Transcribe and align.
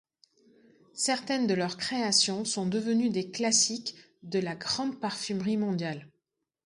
Certaines 0.95 1.45
de 1.45 1.53
leurs 1.53 1.77
créations 1.77 2.43
sont 2.43 2.65
devenues 2.65 3.11
des 3.11 3.29
classiques 3.29 3.93
de 4.23 4.39
la 4.39 4.55
grande 4.55 4.99
parfumerie 4.99 5.57
mondiale. 5.57 6.09